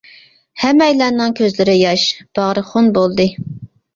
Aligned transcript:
ھەممەيلەننىڭ 0.61 1.35
كۆزلىرى 1.41 1.75
ياش، 1.77 2.05
باغرى 2.39 2.63
خۇن 2.73 2.91
بولدى. 2.97 3.29